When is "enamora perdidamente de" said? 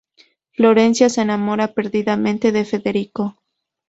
1.21-2.65